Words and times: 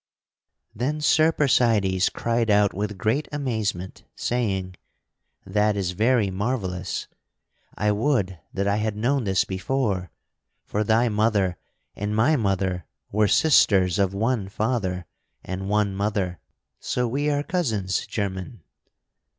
Then 0.73 0.99
Sir 0.99 1.31
Percydes 1.31 2.09
cried 2.09 2.49
out 2.49 2.73
with 2.73 2.97
great 2.97 3.27
amazement, 3.31 4.03
saying: 4.15 4.73
"That 5.45 5.77
is 5.77 5.91
very 5.91 6.31
marvellous! 6.31 7.07
I 7.75 7.91
would 7.91 8.39
that 8.51 8.67
I 8.67 8.77
had 8.77 8.95
known 8.95 9.25
this 9.25 9.43
before, 9.45 10.09
for 10.65 10.83
thy 10.83 11.07
mother 11.07 11.55
and 11.95 12.15
my 12.15 12.35
mother 12.35 12.85
were 13.11 13.27
sisters 13.27 13.99
of 13.99 14.11
one 14.11 14.49
father 14.49 15.05
and 15.45 15.69
one 15.69 15.93
mother. 15.93 16.39
So 16.79 17.07
we 17.07 17.29
are 17.29 17.43
cousins 17.43 18.07
german." 18.07 18.63